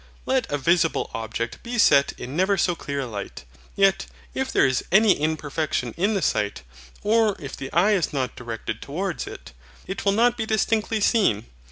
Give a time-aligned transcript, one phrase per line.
[0.25, 4.65] Let a visible object be set in never so clear a light, yet, if there
[4.65, 6.63] is any imperfection in the sight,
[7.03, 9.53] or if the eye is not directed towards it,
[9.85, 11.45] it will not be distinctly seen.